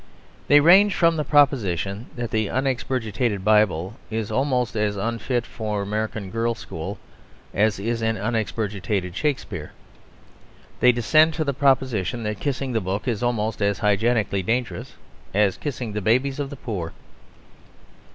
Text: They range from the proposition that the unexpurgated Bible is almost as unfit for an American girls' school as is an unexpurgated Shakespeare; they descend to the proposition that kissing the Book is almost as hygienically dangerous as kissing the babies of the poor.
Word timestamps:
They 0.47 0.59
range 0.61 0.95
from 0.95 1.15
the 1.15 1.23
proposition 1.23 2.07
that 2.15 2.31
the 2.31 2.49
unexpurgated 2.49 3.43
Bible 3.45 3.97
is 4.09 4.31
almost 4.31 4.75
as 4.75 4.97
unfit 4.97 5.45
for 5.45 5.83
an 5.83 5.87
American 5.87 6.31
girls' 6.31 6.57
school 6.57 6.97
as 7.53 7.77
is 7.79 8.01
an 8.01 8.17
unexpurgated 8.17 9.15
Shakespeare; 9.15 9.73
they 10.79 10.91
descend 10.91 11.35
to 11.35 11.43
the 11.43 11.53
proposition 11.53 12.23
that 12.23 12.39
kissing 12.39 12.73
the 12.73 12.81
Book 12.81 13.07
is 13.07 13.21
almost 13.21 13.61
as 13.61 13.77
hygienically 13.77 14.41
dangerous 14.41 14.95
as 15.35 15.55
kissing 15.55 15.93
the 15.93 16.01
babies 16.01 16.39
of 16.39 16.49
the 16.49 16.55
poor. 16.57 16.93